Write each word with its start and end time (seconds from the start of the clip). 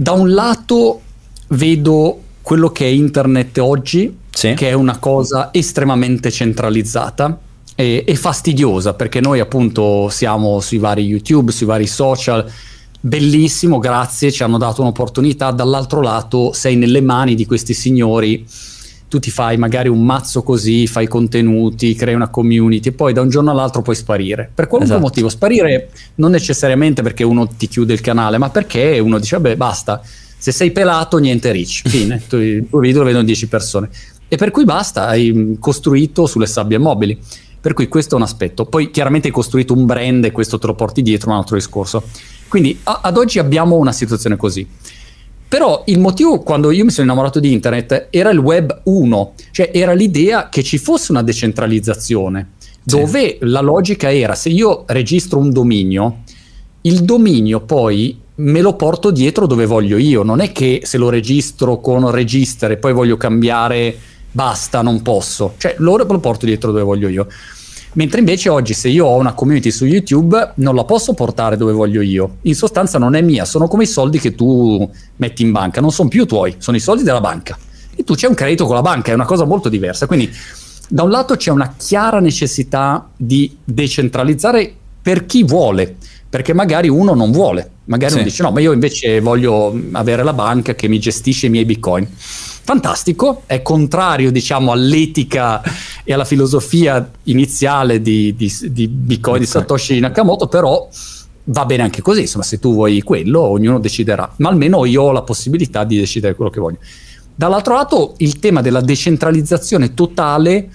Da 0.00 0.12
un 0.12 0.32
lato 0.32 1.00
vedo 1.48 2.20
quello 2.40 2.70
che 2.70 2.84
è 2.84 2.88
internet 2.88 3.58
oggi, 3.58 4.16
sì. 4.30 4.54
che 4.54 4.68
è 4.68 4.72
una 4.72 4.98
cosa 4.98 5.48
estremamente 5.52 6.30
centralizzata 6.30 7.36
e, 7.74 8.04
e 8.06 8.14
fastidiosa, 8.14 8.94
perché 8.94 9.20
noi 9.20 9.40
appunto 9.40 10.08
siamo 10.08 10.60
sui 10.60 10.78
vari 10.78 11.02
YouTube, 11.02 11.50
sui 11.50 11.66
vari 11.66 11.88
social, 11.88 12.48
bellissimo, 13.00 13.80
grazie, 13.80 14.30
ci 14.30 14.44
hanno 14.44 14.56
dato 14.56 14.82
un'opportunità, 14.82 15.50
dall'altro 15.50 16.00
lato 16.00 16.52
sei 16.52 16.76
nelle 16.76 17.00
mani 17.00 17.34
di 17.34 17.44
questi 17.44 17.74
signori 17.74 18.46
tu 19.08 19.18
ti 19.18 19.30
fai 19.30 19.56
magari 19.56 19.88
un 19.88 20.04
mazzo 20.04 20.42
così, 20.42 20.86
fai 20.86 21.08
contenuti, 21.08 21.94
crei 21.94 22.14
una 22.14 22.28
community 22.28 22.90
e 22.90 22.92
poi 22.92 23.12
da 23.12 23.22
un 23.22 23.30
giorno 23.30 23.50
all'altro 23.50 23.82
puoi 23.82 23.96
sparire. 23.96 24.50
Per 24.54 24.66
qualunque 24.66 24.96
esatto. 24.96 25.08
motivo, 25.08 25.28
sparire 25.28 25.90
non 26.16 26.30
necessariamente 26.30 27.02
perché 27.02 27.24
uno 27.24 27.48
ti 27.48 27.68
chiude 27.68 27.94
il 27.94 28.00
canale, 28.00 28.38
ma 28.38 28.50
perché 28.50 28.98
uno 28.98 29.18
dice 29.18 29.36
vabbè 29.36 29.56
basta, 29.56 30.02
se 30.36 30.52
sei 30.52 30.70
pelato 30.70 31.16
niente 31.18 31.50
rich, 31.50 31.82
fine, 31.88 32.22
tu, 32.28 32.36
il 32.36 32.66
tuo 32.68 32.80
video 32.80 33.00
lo 33.00 33.06
vedono 33.06 33.24
10 33.24 33.48
persone. 33.48 33.88
E 34.28 34.36
per 34.36 34.50
cui 34.50 34.64
basta, 34.64 35.06
hai 35.06 35.56
costruito 35.58 36.26
sulle 36.26 36.46
sabbie 36.46 36.78
mobili. 36.78 37.18
Per 37.60 37.72
cui 37.72 37.88
questo 37.88 38.14
è 38.14 38.18
un 38.18 38.22
aspetto. 38.22 38.66
Poi 38.66 38.90
chiaramente 38.90 39.26
hai 39.26 39.32
costruito 39.32 39.74
un 39.74 39.84
brand 39.84 40.24
e 40.24 40.30
questo 40.30 40.58
te 40.58 40.66
lo 40.66 40.74
porti 40.74 41.02
dietro, 41.02 41.30
un 41.30 41.36
altro 41.36 41.56
discorso. 41.56 42.04
Quindi 42.46 42.78
a, 42.84 43.00
ad 43.02 43.16
oggi 43.16 43.38
abbiamo 43.38 43.76
una 43.76 43.90
situazione 43.90 44.36
così. 44.36 44.66
Però 45.48 45.82
il 45.86 45.98
motivo 45.98 46.40
quando 46.40 46.70
io 46.70 46.84
mi 46.84 46.90
sono 46.90 47.06
innamorato 47.06 47.40
di 47.40 47.52
internet 47.52 48.08
era 48.10 48.28
il 48.28 48.38
web 48.38 48.82
1, 48.84 49.32
cioè 49.50 49.70
era 49.72 49.94
l'idea 49.94 50.50
che 50.50 50.62
ci 50.62 50.76
fosse 50.76 51.10
una 51.10 51.22
decentralizzazione, 51.22 52.50
dove 52.82 53.20
sì. 53.20 53.36
la 53.40 53.60
logica 53.60 54.12
era 54.12 54.34
se 54.34 54.50
io 54.50 54.84
registro 54.86 55.38
un 55.38 55.50
dominio, 55.50 56.22
il 56.82 57.00
dominio 57.00 57.60
poi 57.60 58.20
me 58.36 58.60
lo 58.60 58.74
porto 58.74 59.10
dietro 59.10 59.46
dove 59.46 59.64
voglio 59.64 59.96
io, 59.96 60.22
non 60.22 60.40
è 60.40 60.52
che 60.52 60.82
se 60.84 60.98
lo 60.98 61.08
registro 61.08 61.80
con 61.80 62.10
register 62.10 62.72
e 62.72 62.76
poi 62.76 62.92
voglio 62.92 63.16
cambiare, 63.16 63.96
basta, 64.30 64.82
non 64.82 65.00
posso, 65.00 65.54
cioè 65.56 65.76
lo, 65.78 65.96
lo 65.96 66.18
porto 66.20 66.44
dietro 66.44 66.72
dove 66.72 66.84
voglio 66.84 67.08
io. 67.08 67.26
Mentre 67.94 68.20
invece 68.20 68.48
oggi 68.48 68.74
se 68.74 68.88
io 68.88 69.06
ho 69.06 69.16
una 69.16 69.32
community 69.32 69.70
su 69.70 69.84
YouTube 69.84 70.52
non 70.56 70.74
la 70.74 70.84
posso 70.84 71.14
portare 71.14 71.56
dove 71.56 71.72
voglio 71.72 72.00
io. 72.00 72.36
In 72.42 72.54
sostanza 72.54 72.98
non 72.98 73.14
è 73.14 73.22
mia, 73.22 73.44
sono 73.44 73.66
come 73.66 73.84
i 73.84 73.86
soldi 73.86 74.18
che 74.18 74.34
tu 74.34 74.88
metti 75.16 75.42
in 75.42 75.52
banca, 75.52 75.80
non 75.80 75.90
sono 75.90 76.08
più 76.08 76.26
tuoi, 76.26 76.56
sono 76.58 76.76
i 76.76 76.80
soldi 76.80 77.02
della 77.02 77.20
banca. 77.20 77.56
E 77.94 78.04
tu 78.04 78.14
c'è 78.14 78.28
un 78.28 78.34
credito 78.34 78.66
con 78.66 78.74
la 78.74 78.82
banca, 78.82 79.10
è 79.10 79.14
una 79.14 79.24
cosa 79.24 79.44
molto 79.44 79.68
diversa. 79.68 80.06
Quindi 80.06 80.30
da 80.88 81.02
un 81.02 81.10
lato 81.10 81.36
c'è 81.36 81.50
una 81.50 81.74
chiara 81.76 82.20
necessità 82.20 83.08
di 83.16 83.56
decentralizzare 83.64 84.72
per 85.02 85.26
chi 85.26 85.42
vuole, 85.42 85.96
perché 86.28 86.52
magari 86.52 86.88
uno 86.88 87.14
non 87.14 87.30
vuole, 87.30 87.70
magari 87.84 88.12
sì. 88.12 88.18
uno 88.18 88.26
dice 88.26 88.42
no, 88.42 88.50
ma 88.50 88.60
io 88.60 88.72
invece 88.72 89.20
voglio 89.20 89.74
avere 89.92 90.22
la 90.22 90.32
banca 90.32 90.74
che 90.74 90.88
mi 90.88 90.98
gestisce 90.98 91.46
i 91.46 91.50
miei 91.50 91.64
bitcoin 91.64 92.06
fantastico, 92.68 93.44
è 93.46 93.62
contrario 93.62 94.30
diciamo 94.30 94.72
all'etica 94.72 95.62
e 96.04 96.12
alla 96.12 96.26
filosofia 96.26 97.10
iniziale 97.22 98.02
di, 98.02 98.34
di, 98.36 98.54
di 98.70 98.88
Bitcoin 98.88 99.36
okay. 99.36 99.46
di 99.46 99.50
Satoshi 99.50 99.98
Nakamoto, 100.00 100.48
però 100.48 100.86
va 101.44 101.64
bene 101.64 101.82
anche 101.82 102.02
così, 102.02 102.20
insomma 102.20 102.44
se 102.44 102.58
tu 102.58 102.74
vuoi 102.74 103.00
quello 103.00 103.40
ognuno 103.40 103.78
deciderà, 103.78 104.30
ma 104.36 104.50
almeno 104.50 104.84
io 104.84 105.04
ho 105.04 105.12
la 105.12 105.22
possibilità 105.22 105.84
di 105.84 105.96
decidere 105.96 106.34
quello 106.34 106.50
che 106.50 106.60
voglio. 106.60 106.76
Dall'altro 107.34 107.72
lato 107.72 108.14
il 108.18 108.38
tema 108.38 108.60
della 108.60 108.82
decentralizzazione 108.82 109.94
totale 109.94 110.68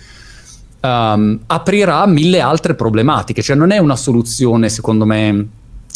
um, 0.84 1.40
aprirà 1.48 2.06
mille 2.06 2.40
altre 2.40 2.76
problematiche, 2.76 3.42
cioè 3.42 3.56
non 3.56 3.72
è 3.72 3.78
una 3.78 3.96
soluzione 3.96 4.70
secondo 4.70 5.06
me 5.06 5.48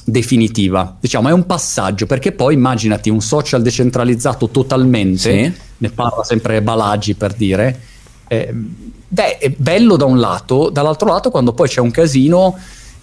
definitiva, 0.04 0.96
diciamo 1.00 1.28
è 1.28 1.34
un 1.34 1.46
passaggio 1.46 2.06
perché 2.06 2.32
poi 2.32 2.54
immaginati 2.54 3.10
un 3.10 3.22
social 3.22 3.62
decentralizzato 3.62 4.50
totalmente, 4.50 5.18
sì. 5.18 5.54
ne 5.78 5.90
parla 5.90 6.24
sempre 6.24 6.62
Balagi 6.62 7.16
per 7.16 7.34
dire, 7.34 7.80
eh, 8.28 8.54
beh 8.54 9.38
è 9.38 9.50
bello 9.50 9.98
da 9.98 10.06
un 10.06 10.20
lato, 10.20 10.70
dall'altro 10.70 11.10
lato 11.10 11.30
quando 11.30 11.54
poi 11.54 11.68
c'è 11.68 11.82
un 11.82 11.92
casino 11.92 12.58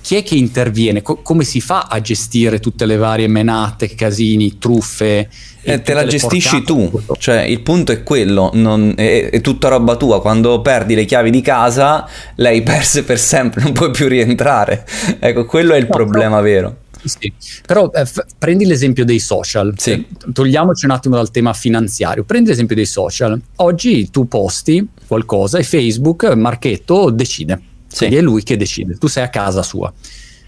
chi 0.04 0.16
è 0.16 0.22
che 0.22 0.34
interviene? 0.34 1.00
Co- 1.00 1.22
come 1.22 1.44
si 1.44 1.62
fa 1.62 1.86
a 1.88 1.98
gestire 2.02 2.60
tutte 2.60 2.84
le 2.84 2.96
varie 2.96 3.26
menate, 3.26 3.94
casini, 3.94 4.58
truffe? 4.58 5.30
Eh, 5.62 5.80
te 5.80 5.94
la 5.94 6.04
gestisci 6.04 6.62
tu, 6.62 7.00
cioè 7.16 7.40
il 7.40 7.62
punto 7.62 7.90
è 7.90 8.02
quello, 8.02 8.50
non, 8.52 8.92
è, 8.94 9.30
è, 9.30 9.40
tutta 9.40 9.68
roba 9.68 9.96
tua, 9.96 10.20
quando 10.20 10.60
perdi 10.60 10.94
le 10.94 11.06
chiavi 11.06 11.30
di 11.30 11.40
casa 11.40 12.06
lei 12.34 12.62
perse 12.62 13.02
per 13.02 13.18
sempre, 13.18 13.62
non 13.62 13.72
puoi 13.72 13.90
più 13.92 14.06
rientrare, 14.06 14.86
ecco 15.18 15.46
quello 15.46 15.72
è 15.72 15.78
il 15.78 15.86
no, 15.88 15.96
problema 15.96 16.36
no. 16.36 16.42
vero. 16.42 16.76
Sì, 17.02 17.32
però 17.66 17.90
eh, 17.94 18.04
f- 18.04 18.26
prendi 18.36 18.66
l'esempio 18.66 19.06
dei 19.06 19.18
social, 19.18 19.72
sì. 19.78 19.92
Eh, 19.92 20.06
togliamoci 20.34 20.84
un 20.84 20.90
attimo 20.90 21.16
dal 21.16 21.30
tema 21.30 21.54
finanziario, 21.54 22.24
prendi 22.24 22.50
l'esempio 22.50 22.76
dei 22.76 22.84
social. 22.84 23.40
Oggi 23.56 24.10
tu 24.10 24.28
posti 24.28 24.86
qualcosa 25.06 25.56
e 25.56 25.62
Facebook, 25.62 26.24
Marchetto, 26.34 27.08
decide. 27.08 27.72
Sì. 27.94 28.06
È 28.06 28.20
lui 28.20 28.42
che 28.42 28.56
decide, 28.56 28.96
tu 28.96 29.06
sei 29.06 29.22
a 29.22 29.28
casa 29.28 29.62
sua. 29.62 29.92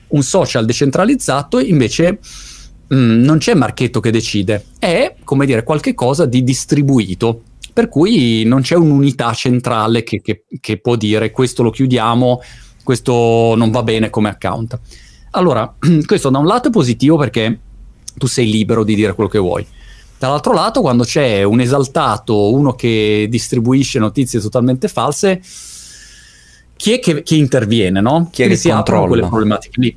Un 0.08 0.22
social 0.22 0.64
decentralizzato 0.64 1.60
invece 1.60 2.18
mh, 2.88 2.96
mm, 2.96 3.22
non 3.22 3.38
c'è 3.38 3.54
Marchetto 3.54 4.00
che 4.00 4.10
decide, 4.10 4.64
è 4.78 5.14
come 5.22 5.46
dire 5.46 5.62
qualche 5.62 5.94
cosa 5.94 6.26
di 6.26 6.42
distribuito. 6.42 7.42
Per 7.72 7.88
cui 7.88 8.42
non 8.44 8.62
c'è 8.62 8.74
un'unità 8.74 9.32
centrale 9.34 10.02
che, 10.02 10.20
che, 10.22 10.44
che 10.60 10.78
può 10.78 10.96
dire 10.96 11.30
questo 11.30 11.62
lo 11.62 11.70
chiudiamo, 11.70 12.40
questo 12.82 13.54
non 13.54 13.70
va 13.70 13.82
bene 13.82 14.10
come 14.10 14.30
account. 14.30 14.80
Allora, 15.32 15.72
questo 16.06 16.30
da 16.30 16.38
un 16.38 16.46
lato 16.46 16.68
è 16.68 16.70
positivo 16.72 17.16
perché 17.16 17.60
tu 18.16 18.26
sei 18.26 18.50
libero 18.50 18.82
di 18.82 18.94
dire 18.94 19.14
quello 19.14 19.30
che 19.30 19.38
vuoi. 19.38 19.66
Dall'altro 20.18 20.54
lato, 20.54 20.80
quando 20.80 21.04
c'è 21.04 21.42
un 21.42 21.60
esaltato, 21.60 22.50
uno 22.50 22.72
che 22.72 23.26
distribuisce 23.28 23.98
notizie 23.98 24.40
totalmente 24.40 24.88
false, 24.88 25.42
chi 26.76 26.92
è 26.92 26.98
che, 27.00 27.22
che 27.22 27.34
interviene, 27.34 28.00
no? 28.00 28.28
Chi 28.30 28.42
è 28.42 28.48
che 28.48 28.56
si 28.56 28.68
controlla? 28.70 29.06
quelle 29.06 29.26
problematiche 29.26 29.80
lì. 29.80 29.96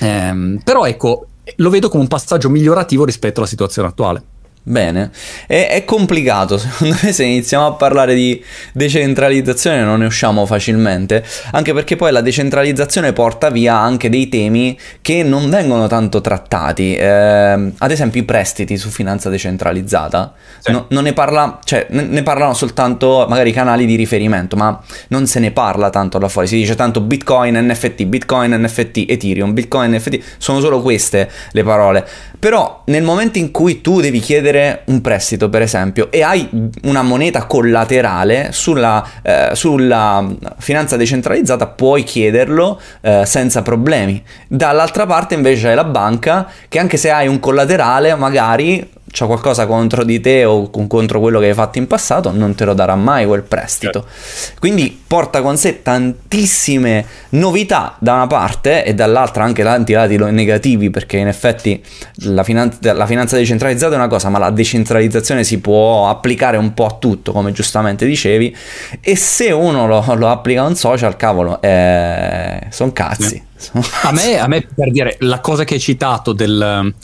Ehm, 0.00 0.60
però 0.62 0.84
ecco, 0.84 1.26
lo 1.56 1.70
vedo 1.70 1.88
come 1.88 2.02
un 2.02 2.08
passaggio 2.08 2.48
migliorativo 2.50 3.04
rispetto 3.04 3.40
alla 3.40 3.48
situazione 3.48 3.88
attuale. 3.88 4.22
Bene, 4.64 5.10
è, 5.48 5.70
è, 5.70 5.84
complicato, 5.84 6.54
secondo 6.56 6.96
me 7.02 7.12
se 7.12 7.24
iniziamo 7.24 7.66
a 7.66 7.72
parlare 7.72 8.14
di 8.14 8.40
decentralizzazione 8.72 9.82
non 9.82 9.98
ne 9.98 10.06
usciamo 10.06 10.46
facilmente, 10.46 11.24
anche 11.50 11.72
perché 11.74 11.96
poi 11.96 12.12
la 12.12 12.20
decentralizzazione 12.20 13.12
porta 13.12 13.50
via 13.50 13.76
anche 13.76 14.08
dei 14.08 14.28
temi 14.28 14.78
che 15.00 15.24
non 15.24 15.50
vengono 15.50 15.88
tanto 15.88 16.20
trattati, 16.20 16.94
eh, 16.94 17.72
ad 17.76 17.90
esempio 17.90 18.20
i 18.20 18.24
prestiti 18.24 18.76
su 18.76 18.90
finanza 18.90 19.28
decentralizzata, 19.28 20.32
sì. 20.60 20.70
no, 20.70 20.86
non 20.90 21.02
ne, 21.02 21.12
parla, 21.12 21.58
cioè, 21.64 21.88
ne, 21.90 22.02
ne, 22.02 22.22
parlano 22.22 22.54
soltanto 22.54 23.26
magari 23.28 23.50
i 23.50 23.52
canali 23.52 23.84
di 23.84 23.96
riferimento, 23.96 24.54
ma 24.54 24.80
non 25.08 25.26
se 25.26 25.40
ne 25.40 25.50
parla 25.50 25.90
tanto 25.90 26.20
là 26.20 26.28
fuori, 26.28 26.46
si 26.46 26.54
dice 26.54 26.76
tanto 26.76 27.00
Bitcoin, 27.00 27.58
NFT, 27.58 28.04
Bitcoin, 28.04 28.52
NFT, 28.52 29.06
Ethereum, 29.08 29.54
Bitcoin, 29.54 29.90
NFT, 29.90 30.20
sono 30.38 30.60
solo 30.60 30.80
queste 30.80 31.28
le 31.50 31.64
parole, 31.64 32.06
però 32.42 32.82
nel 32.86 33.04
momento 33.04 33.38
in 33.38 33.52
cui 33.52 33.80
tu 33.80 34.00
devi 34.00 34.18
chiedere 34.18 34.82
un 34.86 35.00
prestito, 35.00 35.48
per 35.48 35.62
esempio, 35.62 36.10
e 36.10 36.24
hai 36.24 36.48
una 36.82 37.02
moneta 37.02 37.44
collaterale 37.44 38.48
sulla, 38.50 39.06
eh, 39.22 39.50
sulla 39.52 40.26
finanza 40.58 40.96
decentralizzata, 40.96 41.68
puoi 41.68 42.02
chiederlo 42.02 42.80
eh, 43.00 43.24
senza 43.26 43.62
problemi. 43.62 44.20
Dall'altra 44.48 45.06
parte 45.06 45.34
invece 45.34 45.68
c'è 45.68 45.74
la 45.76 45.84
banca 45.84 46.50
che 46.68 46.80
anche 46.80 46.96
se 46.96 47.12
hai 47.12 47.28
un 47.28 47.38
collaterale, 47.38 48.16
magari 48.16 48.90
c'ha 49.12 49.26
qualcosa 49.26 49.66
contro 49.66 50.04
di 50.04 50.20
te 50.20 50.46
o 50.46 50.70
contro 50.70 51.20
quello 51.20 51.38
che 51.38 51.48
hai 51.48 51.54
fatto 51.54 51.76
in 51.76 51.86
passato, 51.86 52.32
non 52.32 52.54
te 52.54 52.64
lo 52.64 52.72
darà 52.72 52.94
mai 52.96 53.26
quel 53.26 53.42
prestito. 53.42 54.06
Certo. 54.08 54.58
Quindi 54.58 55.02
porta 55.06 55.42
con 55.42 55.58
sé 55.58 55.82
tantissime 55.82 57.04
novità 57.30 57.96
da 57.98 58.14
una 58.14 58.26
parte 58.26 58.84
e 58.84 58.94
dall'altra 58.94 59.44
anche 59.44 59.62
tanti 59.62 59.92
lati 59.92 60.16
negativi, 60.16 60.88
perché 60.88 61.18
in 61.18 61.28
effetti 61.28 61.82
la, 62.24 62.42
finan- 62.42 62.78
la 62.80 63.04
finanza 63.04 63.36
decentralizzata 63.36 63.92
è 63.92 63.96
una 63.98 64.08
cosa, 64.08 64.30
ma 64.30 64.38
la 64.38 64.50
decentralizzazione 64.50 65.44
si 65.44 65.60
può 65.60 66.08
applicare 66.08 66.56
un 66.56 66.72
po' 66.72 66.86
a 66.86 66.96
tutto, 66.98 67.32
come 67.32 67.52
giustamente 67.52 68.06
dicevi, 68.06 68.56
e 68.98 69.14
se 69.14 69.52
uno 69.52 69.86
lo, 69.86 70.02
lo 70.14 70.28
applica 70.28 70.62
a 70.62 70.66
un 70.66 70.74
social, 70.74 71.16
cavolo, 71.16 71.60
eh, 71.60 72.60
sono 72.70 72.92
cazzi. 72.92 73.42
Sì. 73.56 73.70
a, 74.02 74.12
me, 74.12 74.38
a 74.38 74.48
me, 74.48 74.66
per 74.74 74.90
dire, 74.90 75.16
la 75.20 75.40
cosa 75.40 75.64
che 75.64 75.74
hai 75.74 75.80
citato 75.80 76.32
del 76.32 76.94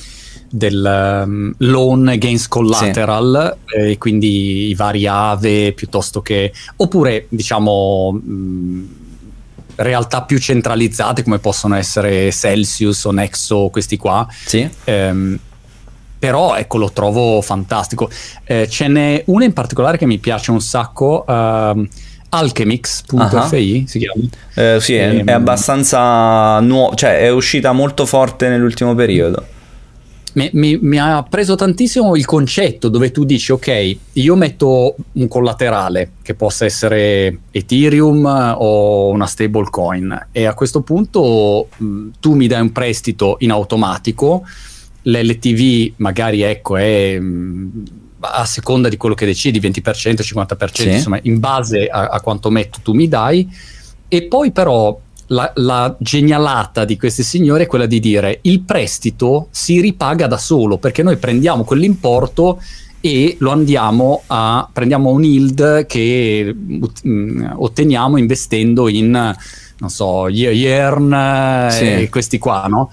del 0.50 1.22
um, 1.24 1.52
loan 1.58 2.08
against 2.08 2.48
collateral, 2.48 3.56
sì. 3.66 3.76
eh, 3.76 3.98
quindi 3.98 4.68
i 4.68 4.74
vari 4.74 5.06
AVE 5.06 5.72
piuttosto 5.72 6.22
che, 6.22 6.52
oppure 6.76 7.26
diciamo 7.28 8.12
mh, 8.12 8.30
mm, 8.30 8.84
realtà 9.76 10.22
più 10.22 10.38
centralizzate 10.38 11.22
come 11.22 11.38
possono 11.38 11.76
essere 11.76 12.30
Celsius 12.32 13.04
o 13.04 13.10
Nexo, 13.10 13.68
questi 13.70 13.96
qua. 13.96 14.26
Sì. 14.46 14.68
Ehm, 14.84 15.38
però 16.18 16.56
ecco 16.56 16.78
lo 16.78 16.90
trovo 16.90 17.40
fantastico. 17.42 18.10
Eh, 18.44 18.66
ce 18.68 18.88
n'è 18.88 19.22
una 19.26 19.44
in 19.44 19.52
particolare 19.52 19.98
che 19.98 20.06
mi 20.06 20.18
piace 20.18 20.50
un 20.50 20.60
sacco. 20.60 21.24
Uh, 21.26 21.86
Alchemix.fi 22.30 23.16
uh-huh. 23.16 23.86
si 23.86 23.98
chiama? 23.98 24.22
Eh, 24.54 24.80
sì, 24.80 24.94
è, 24.94 25.10
è 25.10 25.18
ehm, 25.18 25.28
abbastanza 25.28 26.60
nuova, 26.60 26.94
cioè 26.94 27.20
è 27.20 27.30
uscita 27.30 27.72
molto 27.72 28.04
forte 28.04 28.48
nell'ultimo 28.48 28.94
periodo. 28.94 29.56
Mi, 30.38 30.50
mi, 30.52 30.78
mi, 30.80 30.98
ha 30.98 31.22
preso 31.24 31.56
tantissimo 31.56 32.14
il 32.14 32.24
concetto 32.24 32.88
dove 32.88 33.10
tu 33.10 33.24
dici 33.24 33.50
ok, 33.50 33.96
io 34.12 34.36
metto 34.36 34.94
un 35.12 35.26
collaterale 35.26 36.12
che 36.22 36.34
possa 36.34 36.64
essere 36.64 37.38
Ethereum 37.50 38.54
o 38.58 39.08
una 39.08 39.26
stablecoin 39.26 40.28
e 40.30 40.44
a 40.44 40.54
questo 40.54 40.82
punto 40.82 41.68
mh, 41.76 42.08
tu 42.20 42.34
mi 42.34 42.46
dai 42.46 42.60
un 42.60 42.70
prestito 42.70 43.36
in 43.40 43.50
automatico, 43.50 44.44
l'LTV 45.02 45.94
magari 45.96 46.42
ecco 46.42 46.76
è... 46.76 47.18
Mh, 47.18 48.06
a 48.20 48.44
seconda 48.46 48.88
di 48.88 48.96
quello 48.96 49.14
che 49.14 49.26
decidi, 49.26 49.60
20%, 49.60 49.80
50%, 49.92 50.70
sì. 50.72 50.90
insomma, 50.90 51.20
in 51.22 51.38
base 51.38 51.86
a, 51.86 52.08
a 52.08 52.20
quanto 52.20 52.50
metto 52.50 52.80
tu 52.82 52.92
mi 52.92 53.06
dai, 53.06 53.48
e 54.08 54.22
poi 54.24 54.50
però 54.50 54.98
la, 55.28 55.50
la, 55.56 55.94
genialata 55.98 56.84
di 56.84 56.96
questi 56.96 57.22
signori 57.22 57.64
è 57.64 57.66
quella 57.66 57.86
di 57.86 58.00
dire 58.00 58.38
il 58.42 58.60
prestito 58.60 59.48
si 59.50 59.80
ripaga 59.80 60.26
da 60.26 60.38
solo 60.38 60.78
perché 60.78 61.02
noi 61.02 61.16
prendiamo 61.16 61.64
quell'importo 61.64 62.60
e 63.00 63.36
lo 63.38 63.50
andiamo 63.50 64.22
a 64.26 64.68
prendiamo 64.72 65.10
un 65.10 65.24
yield 65.24 65.86
che 65.86 66.54
uh, 66.54 67.52
otteniamo 67.56 68.16
investendo 68.16 68.88
in 68.88 69.10
non 69.80 69.90
so 69.90 70.28
yearn 70.28 71.68
sì. 71.70 71.84
e 71.84 72.08
questi 72.08 72.38
qua 72.38 72.66
no? 72.66 72.90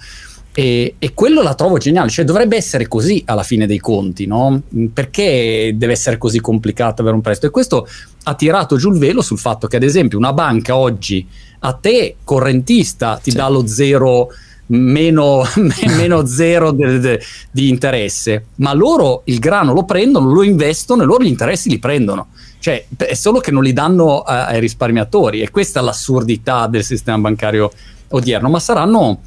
E, 0.58 0.94
e, 0.98 1.12
quello 1.12 1.42
la 1.42 1.54
trovo 1.54 1.76
geniale, 1.76 2.08
cioè 2.08 2.24
dovrebbe 2.24 2.56
essere 2.56 2.88
così 2.88 3.22
alla 3.26 3.42
fine 3.42 3.66
dei 3.66 3.78
conti, 3.78 4.24
no? 4.24 4.62
Perché 4.90 5.74
deve 5.76 5.92
essere 5.92 6.16
così 6.16 6.40
complicato 6.40 7.02
avere 7.02 7.14
un 7.14 7.20
prestito? 7.20 7.48
E 7.48 7.50
questo 7.50 7.86
ha 8.28 8.34
tirato 8.34 8.76
giù 8.76 8.90
il 8.90 8.98
velo 8.98 9.22
sul 9.22 9.38
fatto 9.38 9.68
che, 9.68 9.76
ad 9.76 9.84
esempio, 9.84 10.18
una 10.18 10.32
banca 10.32 10.76
oggi 10.76 11.26
a 11.60 11.72
te, 11.74 12.16
correntista, 12.24 13.20
ti 13.22 13.30
sì. 13.30 13.36
dà 13.36 13.48
lo 13.48 13.66
zero 13.68 14.28
meno, 14.66 15.44
meno 15.96 16.26
zero 16.26 16.72
de, 16.72 16.98
de, 16.98 17.20
di 17.52 17.68
interesse, 17.68 18.46
ma 18.56 18.72
loro 18.72 19.22
il 19.26 19.38
grano 19.38 19.72
lo 19.72 19.84
prendono, 19.84 20.32
lo 20.32 20.42
investono 20.42 21.02
e 21.02 21.06
loro 21.06 21.22
gli 21.22 21.28
interessi 21.28 21.70
li 21.70 21.78
prendono. 21.78 22.28
Cioè, 22.58 22.84
è 22.96 23.14
solo 23.14 23.38
che 23.38 23.52
non 23.52 23.62
li 23.62 23.72
danno 23.72 24.22
ai 24.22 24.58
risparmiatori 24.58 25.40
e 25.40 25.50
questa 25.50 25.78
è 25.78 25.82
l'assurdità 25.84 26.66
del 26.66 26.82
sistema 26.82 27.18
bancario 27.18 27.70
odierno, 28.08 28.48
ma 28.48 28.58
saranno 28.58 29.20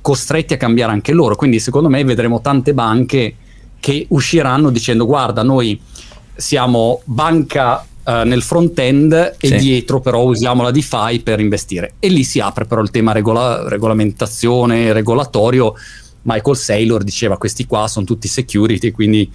costretti 0.00 0.54
a 0.54 0.58
cambiare 0.58 0.92
anche 0.92 1.12
loro. 1.12 1.34
Quindi 1.34 1.58
secondo 1.58 1.88
me 1.88 2.04
vedremo 2.04 2.40
tante 2.40 2.72
banche 2.72 3.34
che 3.80 4.06
usciranno 4.10 4.70
dicendo 4.70 5.06
guarda 5.06 5.42
noi 5.42 5.78
siamo 6.36 7.00
banca 7.04 7.84
uh, 8.04 8.26
nel 8.26 8.42
front 8.42 8.78
end 8.78 9.36
e 9.38 9.48
sì. 9.48 9.56
dietro 9.56 10.00
però 10.00 10.22
usiamo 10.22 10.62
la 10.62 10.70
DeFi 10.70 11.20
per 11.20 11.40
investire. 11.40 11.94
E 11.98 12.08
lì 12.08 12.24
si 12.24 12.40
apre 12.40 12.64
però 12.64 12.80
il 12.80 12.90
tema 12.90 13.12
regola- 13.12 13.68
regolamentazione, 13.68 14.92
regolatorio. 14.92 15.74
Michael 16.22 16.56
Saylor 16.56 17.04
diceva 17.04 17.36
questi 17.36 17.66
qua 17.66 17.86
sono 17.88 18.04
tutti 18.04 18.28
security, 18.28 18.90
quindi 18.90 19.30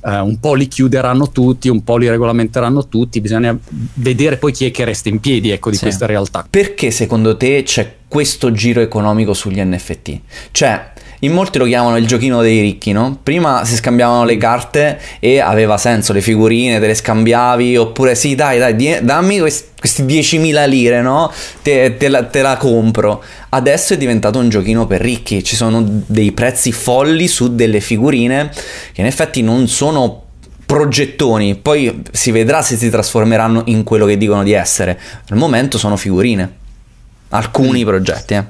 Uh, 0.00 0.24
un 0.24 0.38
po' 0.38 0.54
li 0.54 0.68
chiuderanno 0.68 1.32
tutti, 1.32 1.68
un 1.68 1.82
po' 1.82 1.96
li 1.96 2.08
regolamenteranno 2.08 2.86
tutti, 2.86 3.20
bisogna 3.20 3.58
vedere 3.94 4.36
poi 4.36 4.52
chi 4.52 4.64
è 4.64 4.70
che 4.70 4.84
resta 4.84 5.08
in 5.08 5.18
piedi 5.18 5.50
ecco, 5.50 5.70
di 5.70 5.76
sì. 5.76 5.82
questa 5.82 6.06
realtà. 6.06 6.46
Perché 6.48 6.92
secondo 6.92 7.36
te 7.36 7.64
c'è 7.64 7.96
questo 8.06 8.52
giro 8.52 8.80
economico 8.80 9.34
sugli 9.34 9.60
NFT? 9.60 10.20
Cioè, 10.52 10.92
in 11.20 11.32
molti 11.32 11.58
lo 11.58 11.64
chiamano 11.64 11.96
il 11.96 12.06
giochino 12.06 12.40
dei 12.42 12.60
ricchi, 12.60 12.92
no? 12.92 13.18
Prima 13.22 13.64
si 13.64 13.74
scambiavano 13.74 14.24
le 14.24 14.36
carte 14.36 15.00
e 15.18 15.40
aveva 15.40 15.76
senso, 15.76 16.12
le 16.12 16.20
figurine 16.20 16.78
te 16.78 16.86
le 16.86 16.94
scambiavi, 16.94 17.76
oppure 17.76 18.14
sì, 18.14 18.34
dai, 18.34 18.58
dai, 18.58 18.98
dammi 19.02 19.40
questi, 19.40 19.68
questi 19.78 20.02
10.000 20.04 20.68
lire, 20.68 21.02
no? 21.02 21.32
Te, 21.62 21.96
te, 21.96 22.08
la, 22.08 22.24
te 22.24 22.42
la 22.42 22.56
compro. 22.56 23.22
Adesso 23.48 23.94
è 23.94 23.96
diventato 23.96 24.38
un 24.38 24.48
giochino 24.48 24.86
per 24.86 25.00
ricchi, 25.00 25.42
ci 25.42 25.56
sono 25.56 25.82
dei 25.84 26.32
prezzi 26.32 26.70
folli 26.70 27.26
su 27.26 27.54
delle 27.54 27.80
figurine 27.80 28.50
che 28.92 29.00
in 29.00 29.06
effetti 29.06 29.42
non 29.42 29.66
sono 29.66 30.24
progettoni, 30.66 31.56
poi 31.56 32.02
si 32.12 32.30
vedrà 32.30 32.60
se 32.60 32.76
si 32.76 32.90
trasformeranno 32.90 33.62
in 33.66 33.84
quello 33.84 34.04
che 34.04 34.18
dicono 34.18 34.42
di 34.42 34.52
essere. 34.52 35.00
Al 35.30 35.38
momento 35.38 35.78
sono 35.78 35.96
figurine, 35.96 36.52
alcuni 37.30 37.82
mm. 37.82 37.86
progetti. 37.86 38.34
Eh. 38.34 38.44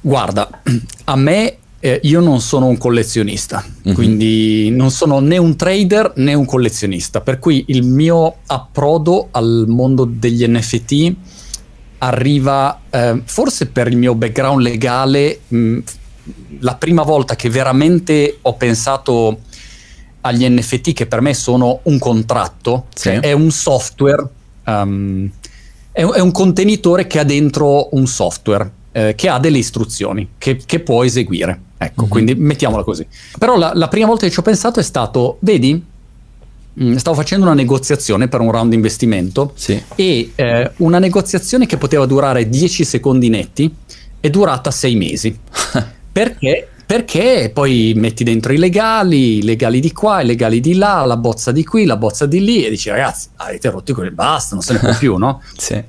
Guarda, 0.00 0.48
a 1.04 1.16
me 1.16 1.56
eh, 1.80 2.00
io 2.04 2.20
non 2.20 2.40
sono 2.40 2.66
un 2.66 2.76
collezionista, 2.76 3.64
mm-hmm. 3.64 3.94
quindi 3.94 4.70
non 4.70 4.90
sono 4.90 5.20
né 5.20 5.38
un 5.38 5.56
trader 5.56 6.12
né 6.16 6.34
un 6.34 6.44
collezionista, 6.44 7.20
per 7.20 7.38
cui 7.38 7.64
il 7.68 7.84
mio 7.84 8.38
approdo 8.46 9.28
al 9.30 9.64
mondo 9.68 10.04
degli 10.04 10.44
NFT 10.46 11.14
arriva 11.98 12.80
eh, 12.90 13.22
forse 13.24 13.66
per 13.66 13.88
il 13.88 13.96
mio 13.96 14.14
background 14.14 14.60
legale, 14.60 15.40
mh, 15.46 15.78
la 16.60 16.74
prima 16.74 17.02
volta 17.02 17.36
che 17.36 17.48
veramente 17.48 18.38
ho 18.42 18.54
pensato 18.54 19.40
agli 20.22 20.48
NFT 20.48 20.92
che 20.92 21.06
per 21.06 21.20
me 21.20 21.32
sono 21.32 21.80
un 21.84 21.98
contratto, 21.98 22.86
sì. 22.94 23.04
cioè 23.04 23.20
è 23.20 23.32
un 23.32 23.50
software, 23.50 24.26
um, 24.64 25.30
è, 25.92 26.04
è 26.04 26.20
un 26.20 26.32
contenitore 26.32 27.06
che 27.06 27.20
ha 27.20 27.24
dentro 27.24 27.94
un 27.94 28.06
software 28.06 28.70
eh, 28.92 29.14
che 29.14 29.28
ha 29.28 29.38
delle 29.38 29.58
istruzioni 29.58 30.30
che, 30.38 30.60
che 30.64 30.80
può 30.80 31.04
eseguire. 31.04 31.66
Ecco, 31.78 32.02
mm-hmm. 32.02 32.10
quindi 32.10 32.34
mettiamola 32.34 32.82
così. 32.82 33.06
Però 33.38 33.56
la, 33.56 33.72
la, 33.74 33.88
prima 33.88 34.06
volta 34.06 34.26
che 34.26 34.32
ci 34.32 34.40
ho 34.40 34.42
pensato 34.42 34.80
è 34.80 34.82
stato, 34.82 35.36
vedi, 35.40 35.80
mm, 36.82 36.96
stavo 36.96 37.16
facendo 37.16 37.46
una 37.46 37.54
negoziazione 37.54 38.26
per 38.26 38.40
un 38.40 38.50
round 38.50 38.72
investimento 38.72 39.52
sì. 39.54 39.80
e 39.94 40.32
eh, 40.34 40.72
una 40.78 40.98
negoziazione 40.98 41.66
che 41.66 41.76
poteva 41.76 42.04
durare 42.04 42.48
10 42.48 42.84
secondi 42.84 43.28
netti 43.28 43.72
è 44.18 44.28
durata 44.28 44.72
6 44.72 44.96
mesi. 44.96 45.38
Perché? 46.10 46.68
Perché 46.84 47.50
poi 47.52 47.92
metti 47.94 48.24
dentro 48.24 48.52
i 48.52 48.56
legali, 48.56 49.36
i 49.38 49.42
legali 49.42 49.78
di 49.78 49.92
qua, 49.92 50.22
i 50.22 50.26
legali 50.26 50.58
di 50.58 50.74
là, 50.74 51.04
la 51.04 51.18
bozza 51.18 51.52
di 51.52 51.62
qui, 51.62 51.84
la 51.84 51.98
bozza 51.98 52.24
di 52.24 52.42
lì 52.42 52.64
e 52.64 52.70
dici 52.70 52.88
ragazzi 52.88 53.28
avete 53.36 53.68
rotto 53.68 53.90
i 53.90 53.94
quelli, 53.94 54.10
basta, 54.10 54.54
non 54.54 54.64
se 54.64 54.72
ne 54.72 54.78
può 54.78 54.96
più, 54.96 55.16
no? 55.16 55.42
sì. 55.54 55.84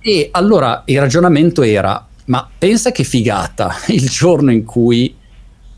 E 0.00 0.28
allora 0.32 0.82
il 0.86 0.98
ragionamento 0.98 1.62
era 1.62 2.08
ma 2.24 2.48
pensa 2.56 2.92
che 2.92 3.04
figata 3.04 3.74
il 3.88 4.08
giorno 4.08 4.50
in 4.50 4.64
cui 4.64 5.14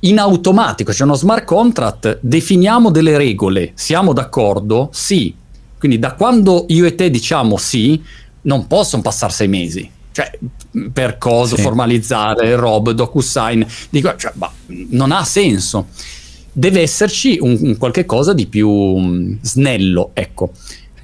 in 0.05 0.19
automatico 0.19 0.93
c'è 0.93 1.05
uno 1.05 1.15
smart 1.15 1.45
contract, 1.45 2.19
definiamo 2.21 2.91
delle 2.91 3.17
regole, 3.17 3.73
siamo 3.75 4.12
d'accordo? 4.12 4.89
Sì. 4.93 5.35
Quindi 5.79 5.99
da 5.99 6.15
quando 6.15 6.65
io 6.69 6.87
e 6.87 6.95
te 6.95 7.11
diciamo 7.11 7.56
sì, 7.56 8.03
non 8.43 8.67
possono 8.67 9.03
passare 9.03 9.33
sei 9.33 9.49
mesi. 9.49 9.91
Cioè, 10.12 10.39
per 10.93 11.19
cosa 11.19 11.56
sì. 11.56 11.62
formalizzare, 11.62 12.55
rob, 12.55 12.91
DocuSign, 12.91 13.62
dico, 13.91 14.15
cioè, 14.17 14.33
bah, 14.35 14.53
non 14.91 15.11
ha 15.11 15.25
senso. 15.25 15.89
Deve 16.53 16.83
esserci 16.83 17.37
un, 17.41 17.59
un 17.61 17.77
qualche 17.77 18.06
cosa 18.06 18.33
di 18.33 18.47
più 18.47 18.69
um, 18.69 19.37
snello, 19.43 20.11
ecco. 20.13 20.53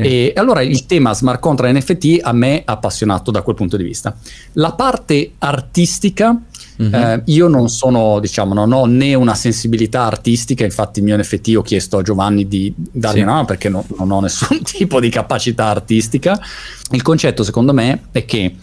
E 0.05 0.33
allora 0.37 0.63
il 0.63 0.87
tema 0.87 1.15
smart 1.15 1.41
contract 1.41 1.77
NFT 1.77 2.19
a 2.23 2.33
me 2.33 2.63
ha 2.65 2.73
appassionato 2.73 3.31
da 3.31 3.43
quel 3.43 3.57
punto 3.57 3.77
di 3.77 3.85
vista. 3.85 4.17
La 4.53 4.73
parte 4.73 5.33
artistica, 5.39 6.39
mm-hmm. 6.83 6.95
eh, 6.95 7.23
io 7.27 7.49
non 7.49 7.69
sono, 7.69 8.19
diciamo, 8.21 8.55
non 8.55 8.73
ho 8.73 8.87
né 8.87 9.15
una 9.15 9.35
sensibilità 9.35 10.05
artistica, 10.05 10.65
infatti 10.65 11.01
il 11.01 11.05
mio 11.05 11.17
NFT 11.17 11.55
ho 11.57 11.63
chiesto 11.63 11.99
a 11.99 12.03
Giovanni 12.03 12.49
di 12.49 12.73
darmi 12.77 13.19
sì. 13.19 13.25
una 13.25 13.33
mano 13.33 13.45
perché 13.45 13.69
no, 13.69 13.85
non 13.99 14.11
ho 14.11 14.21
nessun 14.21 14.63
tipo 14.65 15.01
di 15.01 15.09
capacità 15.09 15.67
artistica. 15.67 16.41
Il 16.93 17.03
concetto 17.03 17.43
secondo 17.43 17.73
me 17.73 18.05
è 18.13 18.25
che 18.25 18.55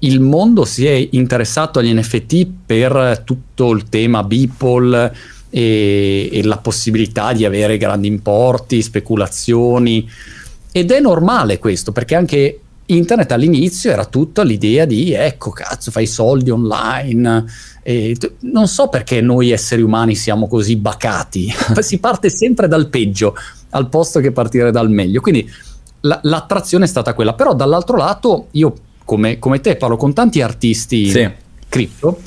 il 0.00 0.20
mondo 0.20 0.64
si 0.64 0.86
è 0.86 1.08
interessato 1.10 1.80
agli 1.80 1.92
NFT 1.92 2.46
per 2.64 3.22
tutto 3.24 3.72
il 3.72 3.88
tema 3.88 4.22
Beeple 4.22 5.12
e, 5.50 6.28
e 6.30 6.42
la 6.44 6.58
possibilità 6.58 7.32
di 7.32 7.44
avere 7.44 7.78
grandi 7.78 8.06
importi, 8.06 8.82
speculazioni 8.82 10.08
ed 10.72 10.90
è 10.90 11.00
normale 11.00 11.58
questo, 11.58 11.92
perché 11.92 12.14
anche 12.14 12.60
internet 12.86 13.32
all'inizio 13.32 13.90
era 13.90 14.04
tutta 14.04 14.42
l'idea 14.42 14.86
di 14.86 15.12
ecco 15.12 15.50
cazzo 15.50 15.90
fai 15.90 16.06
soldi 16.06 16.48
online 16.48 17.44
e 17.82 18.16
non 18.40 18.66
so 18.66 18.88
perché 18.88 19.20
noi 19.20 19.50
esseri 19.50 19.82
umani 19.82 20.14
siamo 20.14 20.46
così 20.46 20.76
bacati. 20.76 21.52
Si 21.80 21.98
parte 21.98 22.30
sempre 22.30 22.68
dal 22.68 22.88
peggio 22.88 23.34
al 23.70 23.88
posto 23.88 24.20
che 24.20 24.30
partire 24.30 24.70
dal 24.70 24.90
meglio. 24.90 25.20
Quindi 25.20 25.50
la, 26.00 26.18
l'attrazione 26.22 26.84
è 26.84 26.88
stata 26.88 27.14
quella. 27.14 27.32
Però 27.34 27.54
dall'altro 27.54 27.96
lato 27.96 28.48
io 28.52 28.74
come, 29.04 29.38
come 29.38 29.60
te 29.60 29.76
parlo 29.76 29.96
con 29.96 30.12
tanti 30.12 30.42
artisti 30.42 31.08
sì. 31.08 31.30
cripto 31.66 32.20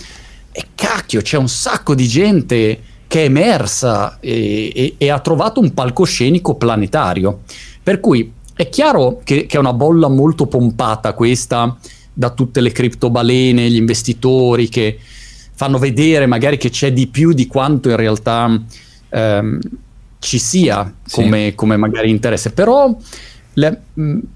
e 0.51 0.65
cacchio 0.73 1.21
c'è 1.21 1.37
un 1.37 1.47
sacco 1.47 1.93
di 1.93 2.07
gente 2.07 2.81
che 3.05 3.21
è 3.21 3.25
emersa 3.25 4.17
e, 4.19 4.71
e, 4.73 4.95
e 4.97 5.09
ha 5.09 5.19
trovato 5.19 5.59
un 5.59 5.75
palcoscenico 5.75 6.55
planetario 6.55 7.41
per 7.83 7.99
cui 7.99 8.31
è 8.53 8.69
chiaro 8.69 9.21
che, 9.23 9.45
che, 9.45 9.57
è 9.57 9.59
una 9.59 9.73
bolla 9.73 10.07
molto 10.07 10.45
pompata 10.45 11.13
questa 11.13 11.77
da 12.13 12.29
tutte 12.29 12.61
le 12.61 12.71
criptobalene, 12.71 13.69
gli 13.69 13.77
investitori 13.77 14.69
che 14.69 14.99
fanno 15.53 15.77
vedere 15.77 16.25
magari 16.25 16.57
che 16.57 16.69
c'è 16.69 16.91
di 16.91 17.07
più 17.07 17.33
di 17.33 17.47
quanto 17.47 17.89
in 17.89 17.95
realtà 17.95 18.61
ehm, 19.09 19.59
ci 20.19 20.37
sia 20.37 20.93
come, 21.11 21.49
sì. 21.49 21.55
come, 21.55 21.77
magari 21.77 22.09
interesse. 22.09 22.51
Però 22.51 22.95
le, 23.53 23.81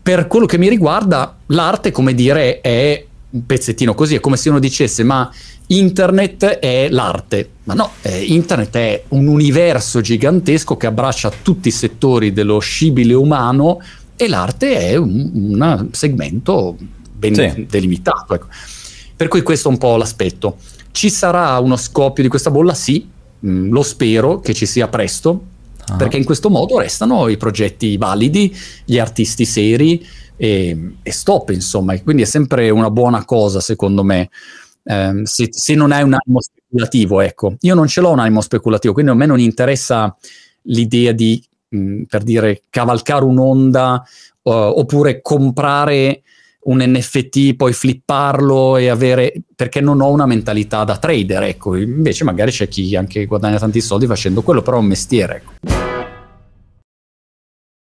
per 0.02 0.28
quello 0.28 0.46
che 0.46 0.58
mi 0.58 0.70
riguarda 0.70 1.38
l'arte, 1.48 1.92
come 1.92 2.14
dire, 2.14 2.62
è 2.62 3.06
un 3.36 3.46
pezzettino 3.46 3.94
così, 3.94 4.16
è 4.16 4.20
come 4.20 4.38
se 4.38 4.50
uno 4.50 4.60
dicesse 4.60 5.04
ma 5.04 5.30
internet 5.68 6.46
è 6.46 6.90
l'arte, 6.90 7.50
ma 7.64 7.74
no, 7.74 7.92
eh, 8.02 8.24
internet 8.24 8.76
è 8.76 9.04
un 9.10 9.28
universo 9.28 10.00
gigantesco 10.00 10.78
che 10.78 10.88
abbraccia 10.88 11.32
tutti 11.42 11.68
i 11.68 11.72
settori 11.72 12.32
dello 12.32 12.60
scibile 12.60 13.14
umano 13.14 13.82
e 14.16 14.28
l'arte 14.30 14.78
è 14.78 14.96
un, 14.96 15.32
un 15.34 15.88
segmento 15.92 16.78
ben 17.14 17.36
sì. 17.36 17.66
delimitato. 17.70 18.36
Ecco. 18.36 18.48
Per 19.16 19.28
cui 19.28 19.42
questo 19.42 19.68
è 19.68 19.72
un 19.72 19.78
po' 19.78 19.98
l'aspetto. 19.98 20.58
Ci 20.92 21.10
sarà 21.10 21.58
uno 21.60 21.76
scoppio 21.76 22.24
di 22.24 22.30
questa 22.30 22.52
bolla? 22.52 22.74
Sì, 22.74 23.06
mh, 23.40 23.50
mm, 23.50 23.72
lo 23.72 23.84
spero 23.84 24.40
che 24.40 24.54
ci 24.54 24.66
sia 24.66 24.88
presto, 24.88 25.44
ah. 25.88 25.96
perché 25.96 26.16
in 26.16 26.24
questo 26.24 26.50
modo 26.50 26.80
restano 26.80 27.28
i 27.28 27.36
progetti 27.36 27.98
validi, 27.98 28.56
gli 28.86 28.98
artisti 28.98 29.44
seri 29.44 30.06
e, 30.38 30.96
e 31.02 31.12
stop, 31.12 31.50
insomma. 31.50 32.00
quindi 32.02 32.24
è 32.24 32.26
sempre 32.26 32.70
una 32.70 32.90
buona 32.90 33.26
cosa, 33.26 33.60
secondo 33.60 34.04
me. 34.04 34.30
Eh, 34.84 35.22
se, 35.24 35.48
se, 35.52 35.74
non 35.76 35.92
hai 35.92 36.04
un 36.04 36.16
animo 36.20 36.42
speculativo, 36.42 37.22
ecco. 37.22 37.56
Io 37.62 37.76
non 37.76 37.88
ce 37.88 38.02
l'ho 38.02 38.12
un 38.12 38.20
animo 38.20 38.42
speculativo, 38.42 38.94
quindi 38.94 39.12
a 39.12 39.16
me 39.16 39.26
non 39.26 39.40
interessa 39.40 40.16
l'idea 40.64 41.12
di, 41.12 41.44
mh, 41.70 42.04
per 42.04 42.24
dire, 42.24 42.62
cavalcare 42.70 43.24
un'onda 43.24 44.04
uh, 44.44 44.52
oppure 44.52 45.22
comprare 45.22 46.22
un 46.66 46.82
NFT, 46.84 47.56
poi 47.56 47.74
flipparlo 47.74 48.78
e 48.78 48.90
avere, 48.90 49.34
perché 49.56 49.82
non 49.82 50.02
ho 50.02 50.10
una 50.10 50.26
mentalità 50.26 50.84
da 50.84 50.98
trader, 50.98 51.44
ecco, 51.44 51.76
invece 51.76 52.24
magari 52.24 52.52
c'è 52.52 52.68
chi 52.68 52.96
anche 52.96 53.26
guadagna 53.26 53.60
tanti 53.60 53.82
soldi 53.82 54.08
facendo 54.08 54.42
quello, 54.42 54.64
però 54.64 54.78
è 54.78 54.80
un 54.80 54.88
mestiere, 54.88 55.36
ecco. 55.36 55.95